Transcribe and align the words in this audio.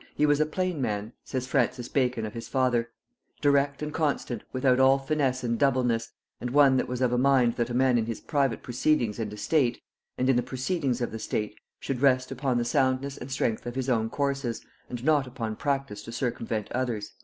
"He 0.15 0.25
was 0.25 0.39
a 0.39 0.47
plain 0.47 0.81
man," 0.81 1.13
says 1.23 1.45
Francis 1.45 1.87
Bacon 1.87 2.25
of 2.25 2.33
his 2.33 2.47
father, 2.47 2.89
"direct 3.39 3.83
and 3.83 3.93
constant, 3.93 4.41
without 4.51 4.79
all 4.79 4.97
finesse 4.97 5.43
and 5.43 5.59
doubleness, 5.59 6.09
and 6.39 6.49
one 6.49 6.75
that 6.77 6.87
was 6.87 7.03
of 7.03 7.13
a 7.13 7.19
mind 7.19 7.53
that 7.57 7.69
a 7.69 7.75
man 7.75 7.99
in 7.99 8.07
his 8.07 8.19
private 8.19 8.63
proceedings 8.63 9.19
and 9.19 9.31
estate, 9.31 9.79
and 10.17 10.27
in 10.27 10.37
the 10.37 10.41
proceedings 10.41 11.01
of 11.01 11.21
state, 11.21 11.53
should 11.79 12.01
rest 12.01 12.31
upon 12.31 12.57
the 12.57 12.65
soundness 12.65 13.15
and 13.15 13.29
strength 13.31 13.67
of 13.67 13.75
his 13.75 13.89
own 13.89 14.09
courses, 14.09 14.65
and 14.89 15.03
not 15.03 15.27
upon 15.27 15.55
practice 15.55 16.01
to 16.01 16.11
circumvent 16.11 16.71
others." 16.71 17.11